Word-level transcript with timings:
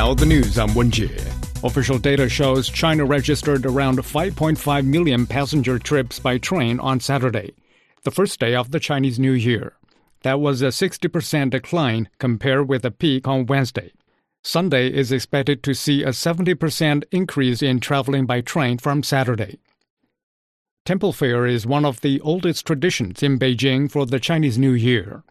Now 0.00 0.14
the 0.14 0.24
news, 0.24 0.58
I'm 0.58 0.70
Wenjie. 0.70 1.12
Official 1.62 1.98
data 1.98 2.26
shows 2.26 2.70
China 2.70 3.04
registered 3.04 3.66
around 3.66 3.98
5.5 3.98 4.86
million 4.86 5.26
passenger 5.26 5.78
trips 5.78 6.18
by 6.18 6.38
train 6.38 6.80
on 6.80 7.00
Saturday, 7.00 7.52
the 8.04 8.10
first 8.10 8.40
day 8.40 8.54
of 8.54 8.70
the 8.70 8.80
Chinese 8.80 9.18
New 9.18 9.32
Year. 9.32 9.74
That 10.22 10.40
was 10.40 10.62
a 10.62 10.68
60% 10.68 11.50
decline 11.50 12.08
compared 12.16 12.66
with 12.66 12.82
a 12.86 12.90
peak 12.90 13.28
on 13.28 13.44
Wednesday. 13.44 13.92
Sunday 14.42 14.88
is 14.90 15.12
expected 15.12 15.62
to 15.64 15.74
see 15.74 16.02
a 16.02 16.12
70% 16.12 17.04
increase 17.12 17.60
in 17.60 17.78
traveling 17.78 18.24
by 18.24 18.40
train 18.40 18.78
from 18.78 19.02
Saturday. 19.02 19.58
Temple 20.86 21.12
Fair 21.12 21.44
is 21.44 21.66
one 21.66 21.84
of 21.84 22.00
the 22.00 22.22
oldest 22.22 22.66
traditions 22.66 23.22
in 23.22 23.38
Beijing 23.38 23.90
for 23.90 24.06
the 24.06 24.18
Chinese 24.18 24.56
New 24.56 24.72
Year. 24.72 25.24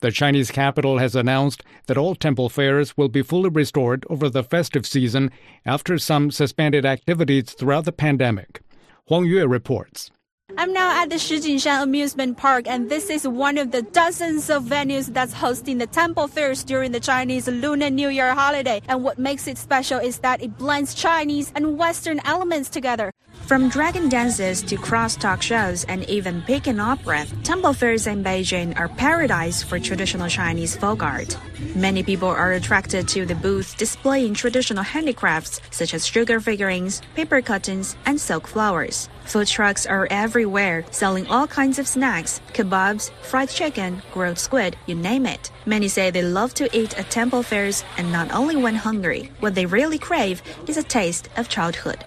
The 0.00 0.10
Chinese 0.10 0.50
capital 0.50 0.98
has 0.98 1.16
announced 1.16 1.62
that 1.86 1.96
all 1.96 2.14
temple 2.14 2.50
fairs 2.50 2.98
will 2.98 3.08
be 3.08 3.22
fully 3.22 3.48
restored 3.48 4.04
over 4.10 4.28
the 4.28 4.42
festive 4.42 4.86
season 4.86 5.30
after 5.64 5.96
some 5.96 6.30
suspended 6.30 6.84
activities 6.84 7.52
throughout 7.52 7.86
the 7.86 7.92
pandemic. 7.92 8.60
Huang 9.06 9.24
Yue 9.24 9.46
reports. 9.46 10.10
I'm 10.58 10.72
now 10.72 11.02
at 11.02 11.08
the 11.08 11.16
Shijingshan 11.16 11.82
Amusement 11.82 12.36
Park, 12.36 12.68
and 12.68 12.90
this 12.90 13.10
is 13.10 13.26
one 13.26 13.58
of 13.58 13.72
the 13.72 13.82
dozens 13.82 14.48
of 14.50 14.64
venues 14.64 15.06
that's 15.06 15.32
hosting 15.32 15.78
the 15.78 15.86
temple 15.86 16.28
fairs 16.28 16.62
during 16.62 16.92
the 16.92 17.00
Chinese 17.00 17.48
Lunar 17.48 17.90
New 17.90 18.08
Year 18.08 18.32
holiday. 18.34 18.82
And 18.88 19.02
what 19.02 19.18
makes 19.18 19.46
it 19.48 19.58
special 19.58 19.98
is 19.98 20.18
that 20.18 20.42
it 20.42 20.56
blends 20.56 20.94
Chinese 20.94 21.52
and 21.56 21.78
Western 21.78 22.20
elements 22.24 22.68
together. 22.68 23.10
From 23.46 23.68
dragon 23.68 24.08
dances 24.08 24.60
to 24.64 24.74
crosstalk 24.74 25.40
shows 25.40 25.84
and 25.84 26.02
even 26.10 26.42
Peking 26.42 26.80
opera, 26.80 27.26
temple 27.44 27.74
fairs 27.74 28.08
in 28.08 28.24
Beijing 28.24 28.76
are 28.76 28.88
paradise 28.88 29.62
for 29.62 29.78
traditional 29.78 30.28
Chinese 30.28 30.74
folk 30.74 31.00
art. 31.00 31.38
Many 31.76 32.02
people 32.02 32.26
are 32.28 32.54
attracted 32.54 33.06
to 33.06 33.24
the 33.24 33.36
booths 33.36 33.72
displaying 33.74 34.34
traditional 34.34 34.82
handicrafts 34.82 35.60
such 35.70 35.94
as 35.94 36.04
sugar 36.04 36.40
figurines, 36.40 37.02
paper 37.14 37.40
cuttings, 37.40 37.94
and 38.04 38.20
silk 38.20 38.48
flowers. 38.48 39.08
Food 39.26 39.46
trucks 39.46 39.86
are 39.86 40.08
everywhere, 40.10 40.84
selling 40.90 41.28
all 41.28 41.46
kinds 41.46 41.78
of 41.78 41.86
snacks, 41.86 42.40
kebabs, 42.52 43.12
fried 43.22 43.48
chicken, 43.48 44.02
grilled 44.12 44.40
squid, 44.40 44.76
you 44.86 44.96
name 44.96 45.24
it. 45.24 45.52
Many 45.66 45.86
say 45.86 46.10
they 46.10 46.22
love 46.22 46.52
to 46.54 46.68
eat 46.76 46.98
at 46.98 47.10
temple 47.10 47.44
fairs 47.44 47.84
and 47.96 48.10
not 48.10 48.32
only 48.34 48.56
when 48.56 48.74
hungry. 48.74 49.30
What 49.38 49.54
they 49.54 49.66
really 49.66 49.98
crave 49.98 50.42
is 50.66 50.76
a 50.76 50.82
taste 50.82 51.28
of 51.36 51.48
childhood. 51.48 52.04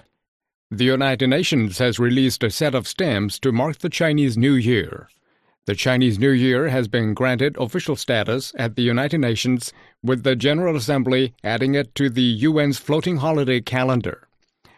The 0.72 0.84
United 0.84 1.26
Nations 1.26 1.78
has 1.78 1.98
released 1.98 2.44
a 2.44 2.50
set 2.50 2.76
of 2.76 2.86
stamps 2.86 3.40
to 3.40 3.50
mark 3.50 3.78
the 3.78 3.88
Chinese 3.88 4.38
New 4.38 4.54
Year. 4.54 5.08
The 5.66 5.74
Chinese 5.74 6.16
New 6.16 6.30
Year 6.30 6.68
has 6.68 6.86
been 6.86 7.12
granted 7.12 7.56
official 7.58 7.96
status 7.96 8.52
at 8.56 8.76
the 8.76 8.82
United 8.82 9.18
Nations, 9.18 9.72
with 10.00 10.22
the 10.22 10.36
General 10.36 10.76
Assembly 10.76 11.34
adding 11.42 11.74
it 11.74 11.92
to 11.96 12.08
the 12.08 12.44
UN's 12.44 12.78
floating 12.78 13.16
holiday 13.16 13.60
calendar. 13.60 14.28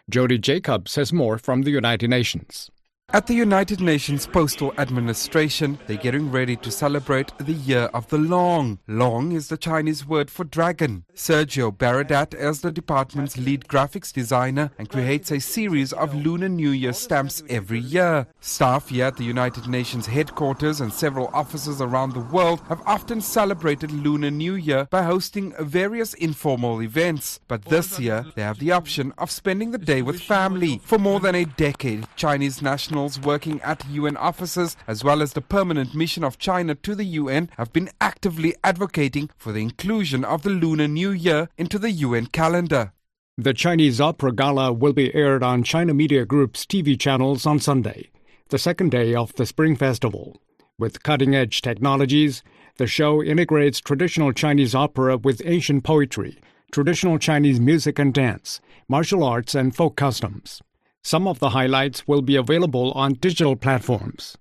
Jody 0.09 0.39
Jacobs 0.39 0.95
has 0.95 1.13
more 1.13 1.37
from 1.37 1.61
the 1.61 1.69
United 1.69 2.09
Nations. 2.09 2.71
At 3.09 3.27
the 3.27 3.35
United 3.35 3.79
Nations 3.79 4.25
Postal 4.25 4.73
Administration, 4.79 5.77
they're 5.85 5.97
getting 5.97 6.31
ready 6.31 6.55
to 6.55 6.71
celebrate 6.71 7.31
the 7.37 7.53
Year 7.53 7.91
of 7.93 8.09
the 8.09 8.17
Long. 8.17 8.79
Long 8.87 9.33
is 9.33 9.49
the 9.49 9.57
Chinese 9.57 10.07
word 10.07 10.31
for 10.31 10.43
dragon. 10.43 11.05
Sergio 11.15 11.71
Baradat 11.71 12.33
is 12.33 12.61
the 12.61 12.71
department's 12.71 13.37
lead 13.37 13.65
graphics 13.67 14.11
designer 14.11 14.71
and 14.79 14.89
creates 14.89 15.31
a 15.31 15.39
series 15.39 15.93
of 15.93 16.15
Lunar 16.15 16.49
New 16.49 16.71
Year 16.71 16.91
stamps 16.91 17.43
every 17.49 17.79
year. 17.79 18.25
Staff 18.39 18.89
here 18.89 19.05
at 19.05 19.17
the 19.17 19.23
United 19.23 19.67
Nations 19.67 20.07
headquarters 20.07 20.81
and 20.81 20.91
several 20.91 21.27
offices 21.27 21.81
around 21.81 22.13
the 22.13 22.19
world 22.19 22.61
have 22.67 22.81
often 22.87 23.21
celebrated 23.21 23.91
Lunar 23.91 24.31
New 24.31 24.55
Year 24.55 24.87
by 24.89 25.03
hosting 25.03 25.53
various 25.59 26.15
informal 26.15 26.81
events. 26.81 27.39
But 27.47 27.65
this 27.65 27.99
year, 27.99 28.25
they 28.35 28.41
have 28.41 28.57
the 28.57 28.71
option 28.71 29.13
of 29.19 29.29
spending 29.29 29.69
the 29.69 29.77
day 29.77 30.01
with 30.01 30.19
family. 30.19 30.81
For 30.83 30.97
more 30.97 31.19
than 31.19 31.35
a 31.35 31.45
decade, 31.45 32.07
Chinese 32.15 32.61
national 32.61 33.11
working 33.23 33.61
at 33.61 33.85
UN 33.89 34.17
offices, 34.17 34.77
as 34.87 35.03
well 35.03 35.21
as 35.21 35.33
the 35.33 35.41
permanent 35.41 35.93
mission 35.93 36.23
of 36.23 36.39
China 36.39 36.73
to 36.73 36.95
the 36.95 37.05
UN, 37.05 37.49
have 37.57 37.71
been 37.71 37.89
actively 38.01 38.55
advocating 38.63 39.29
for 39.37 39.51
the 39.51 39.61
inclusion 39.61 40.23
of 40.25 40.41
the 40.41 40.49
Lunar 40.49 40.87
New 40.87 41.02
Year 41.11 41.49
into 41.57 41.77
the 41.77 41.91
UN 41.91 42.27
calendar. 42.27 42.93
The 43.37 43.53
Chinese 43.53 43.99
Opera 43.99 44.31
Gala 44.31 44.71
will 44.71 44.93
be 44.93 45.13
aired 45.15 45.43
on 45.43 45.63
China 45.63 45.93
Media 45.93 46.25
Group's 46.25 46.65
TV 46.65 46.99
channels 46.99 47.45
on 47.45 47.59
Sunday, 47.59 48.11
the 48.49 48.59
second 48.59 48.91
day 48.91 49.15
of 49.15 49.33
the 49.33 49.45
Spring 49.45 49.75
Festival. 49.75 50.39
With 50.77 51.03
cutting 51.03 51.33
edge 51.33 51.61
technologies, 51.61 52.43
the 52.77 52.87
show 52.87 53.23
integrates 53.23 53.79
traditional 53.79 54.33
Chinese 54.33 54.75
opera 54.75 55.17
with 55.17 55.41
ancient 55.45 55.83
poetry, 55.83 56.39
traditional 56.71 57.19
Chinese 57.19 57.59
music 57.59 57.99
and 57.99 58.13
dance, 58.13 58.61
martial 58.87 59.23
arts, 59.23 59.55
and 59.55 59.75
folk 59.75 59.95
customs. 59.95 60.61
Some 61.03 61.27
of 61.27 61.39
the 61.39 61.49
highlights 61.49 62.07
will 62.07 62.21
be 62.21 62.35
available 62.35 62.91
on 62.93 63.13
digital 63.13 63.55
platforms. 63.55 64.37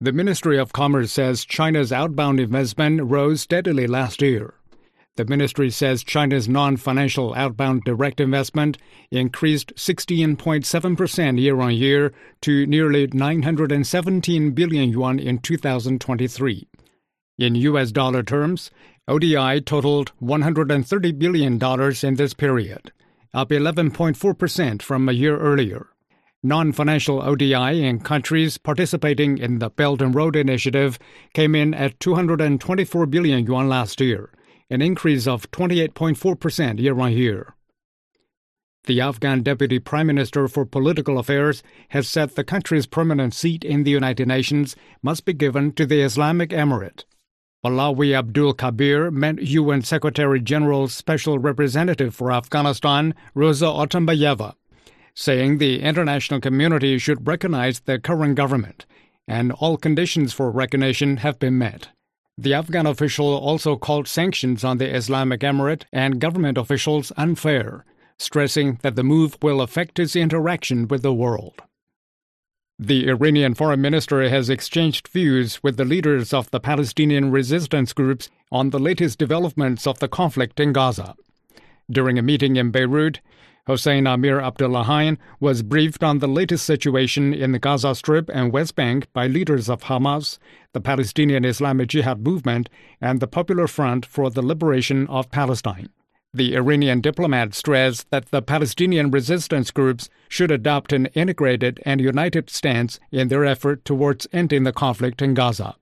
The 0.00 0.12
Ministry 0.12 0.58
of 0.58 0.72
Commerce 0.72 1.12
says 1.12 1.44
China's 1.44 1.92
outbound 1.92 2.40
investment 2.40 3.02
rose 3.04 3.42
steadily 3.42 3.86
last 3.86 4.22
year. 4.22 4.54
The 5.20 5.26
ministry 5.26 5.68
says 5.68 6.02
China's 6.02 6.48
non 6.48 6.78
financial 6.78 7.34
outbound 7.34 7.84
direct 7.84 8.20
investment 8.20 8.78
increased 9.10 9.74
16.7% 9.76 11.38
year 11.38 11.60
on 11.60 11.74
year 11.74 12.14
to 12.40 12.66
nearly 12.66 13.06
917 13.06 14.52
billion 14.52 14.88
yuan 14.88 15.18
in 15.18 15.36
2023. 15.36 16.66
In 17.36 17.54
U.S. 17.54 17.92
dollar 17.92 18.22
terms, 18.22 18.70
ODI 19.08 19.60
totaled 19.60 20.12
$130 20.22 21.18
billion 21.18 21.62
in 22.02 22.14
this 22.14 22.32
period 22.32 22.90
up 23.34 23.50
11.4% 23.50 24.80
from 24.80 25.06
a 25.06 25.12
year 25.12 25.38
earlier. 25.38 25.88
Non 26.42 26.72
financial 26.72 27.20
ODI 27.20 27.84
in 27.84 28.00
countries 28.00 28.56
participating 28.56 29.36
in 29.36 29.58
the 29.58 29.68
Belt 29.68 30.00
and 30.00 30.14
Road 30.14 30.34
Initiative 30.34 30.98
came 31.34 31.54
in 31.54 31.74
at 31.74 32.00
224 32.00 33.04
billion 33.04 33.44
yuan 33.44 33.68
last 33.68 34.00
year, 34.00 34.30
an 34.70 34.80
increase 34.80 35.26
of 35.26 35.50
28.4% 35.50 36.80
year 36.80 36.98
on 36.98 37.12
year. 37.12 37.54
The 38.84 39.00
Afghan 39.00 39.42
Deputy 39.42 39.78
Prime 39.78 40.06
Minister 40.06 40.48
for 40.48 40.64
Political 40.64 41.18
Affairs 41.18 41.62
has 41.90 42.08
said 42.08 42.30
the 42.30 42.44
country's 42.44 42.86
permanent 42.86 43.34
seat 43.34 43.62
in 43.62 43.82
the 43.82 43.90
United 43.90 44.26
Nations 44.26 44.74
must 45.02 45.26
be 45.26 45.34
given 45.34 45.72
to 45.72 45.84
the 45.84 46.00
Islamic 46.00 46.50
Emirate. 46.50 47.04
Alawi 47.64 48.16
Abdul 48.16 48.54
Kabir 48.54 49.10
met 49.10 49.42
UN 49.42 49.82
Secretary 49.82 50.40
General's 50.40 50.94
Special 50.94 51.38
Representative 51.38 52.14
for 52.14 52.32
Afghanistan, 52.32 53.14
Rosa 53.34 53.66
Otunbayeva, 53.66 54.54
saying 55.14 55.58
the 55.58 55.82
international 55.82 56.40
community 56.40 56.96
should 56.96 57.26
recognize 57.26 57.80
the 57.80 57.98
current 57.98 58.34
government, 58.34 58.86
and 59.28 59.52
all 59.52 59.76
conditions 59.76 60.32
for 60.32 60.50
recognition 60.50 61.18
have 61.18 61.38
been 61.38 61.58
met. 61.58 61.90
The 62.40 62.54
Afghan 62.54 62.86
official 62.86 63.34
also 63.34 63.76
called 63.76 64.08
sanctions 64.08 64.64
on 64.64 64.78
the 64.78 64.88
Islamic 64.88 65.42
Emirate 65.42 65.82
and 65.92 66.18
government 66.18 66.56
officials 66.56 67.12
unfair, 67.18 67.84
stressing 68.18 68.78
that 68.80 68.96
the 68.96 69.02
move 69.02 69.36
will 69.42 69.60
affect 69.60 69.98
its 69.98 70.16
interaction 70.16 70.88
with 70.88 71.02
the 71.02 71.12
world. 71.12 71.60
The 72.78 73.10
Iranian 73.10 73.52
foreign 73.52 73.82
minister 73.82 74.26
has 74.26 74.48
exchanged 74.48 75.08
views 75.08 75.62
with 75.62 75.76
the 75.76 75.84
leaders 75.84 76.32
of 76.32 76.50
the 76.50 76.60
Palestinian 76.60 77.30
resistance 77.30 77.92
groups 77.92 78.30
on 78.50 78.70
the 78.70 78.78
latest 78.78 79.18
developments 79.18 79.86
of 79.86 79.98
the 79.98 80.08
conflict 80.08 80.58
in 80.58 80.72
Gaza. 80.72 81.16
During 81.90 82.18
a 82.18 82.22
meeting 82.22 82.56
in 82.56 82.70
Beirut, 82.70 83.20
Hossein 83.66 84.06
Amir 84.06 84.40
Abdullahian 84.40 85.18
was 85.38 85.62
briefed 85.62 86.02
on 86.02 86.18
the 86.18 86.28
latest 86.28 86.64
situation 86.64 87.34
in 87.34 87.52
the 87.52 87.58
Gaza 87.58 87.94
Strip 87.94 88.30
and 88.32 88.52
West 88.52 88.74
Bank 88.74 89.06
by 89.12 89.26
leaders 89.26 89.68
of 89.68 89.82
Hamas, 89.82 90.38
the 90.72 90.80
Palestinian 90.80 91.44
Islamic 91.44 91.88
Jihad 91.88 92.20
movement, 92.24 92.68
and 93.00 93.20
the 93.20 93.26
Popular 93.26 93.66
Front 93.66 94.06
for 94.06 94.30
the 94.30 94.42
Liberation 94.42 95.06
of 95.08 95.30
Palestine. 95.30 95.90
The 96.32 96.54
Iranian 96.54 97.00
diplomat 97.00 97.54
stressed 97.54 98.08
that 98.10 98.30
the 98.30 98.40
Palestinian 98.40 99.10
resistance 99.10 99.72
groups 99.72 100.08
should 100.28 100.52
adopt 100.52 100.92
an 100.92 101.06
integrated 101.06 101.80
and 101.84 102.00
united 102.00 102.50
stance 102.50 103.00
in 103.10 103.28
their 103.28 103.44
effort 103.44 103.84
towards 103.84 104.28
ending 104.32 104.62
the 104.62 104.72
conflict 104.72 105.20
in 105.20 105.34
Gaza. 105.34 105.74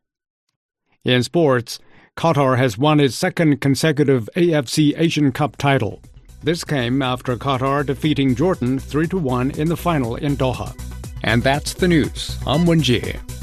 In 1.04 1.22
sports, 1.22 1.78
Qatar 2.16 2.56
has 2.56 2.78
won 2.78 2.98
its 2.98 3.14
second 3.14 3.60
consecutive 3.60 4.28
AFC 4.34 4.98
Asian 4.98 5.32
Cup 5.32 5.56
title. 5.56 6.02
This 6.40 6.62
came 6.62 7.02
after 7.02 7.36
Qatar 7.36 7.84
defeating 7.84 8.34
Jordan 8.34 8.78
3 8.78 9.08
1 9.08 9.50
in 9.52 9.68
the 9.68 9.76
final 9.76 10.16
in 10.16 10.36
Doha. 10.36 10.72
And 11.24 11.42
that's 11.42 11.74
the 11.74 11.88
news. 11.88 12.38
I'm 12.46 12.64
Wenjie. 12.64 13.37